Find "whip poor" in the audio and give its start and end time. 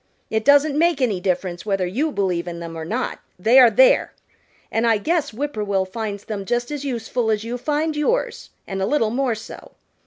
5.31-5.63